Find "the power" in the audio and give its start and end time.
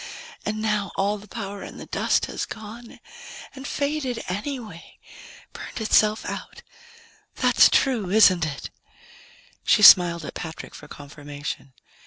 1.19-1.61